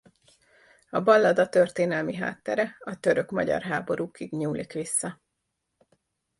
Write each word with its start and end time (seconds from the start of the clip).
A 0.89 0.99
ballada 1.01 1.49
történelmi 1.49 2.15
háttere 2.15 2.75
a 2.79 2.99
török-magyar 2.99 3.61
háborúkig 3.61 4.31
nyúlik 4.31 4.71
vissza. 4.73 5.21